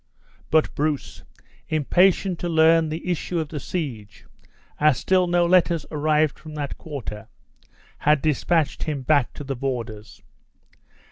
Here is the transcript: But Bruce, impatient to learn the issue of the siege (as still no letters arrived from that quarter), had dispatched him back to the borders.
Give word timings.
But 0.49 0.73
Bruce, 0.73 1.21
impatient 1.69 2.39
to 2.39 2.49
learn 2.49 2.89
the 2.89 3.11
issue 3.11 3.37
of 3.39 3.49
the 3.49 3.59
siege 3.59 4.25
(as 4.79 4.97
still 4.97 5.27
no 5.27 5.45
letters 5.45 5.85
arrived 5.91 6.39
from 6.39 6.55
that 6.55 6.79
quarter), 6.79 7.27
had 7.99 8.19
dispatched 8.23 8.81
him 8.85 9.03
back 9.03 9.31
to 9.33 9.43
the 9.43 9.55
borders. 9.55 10.23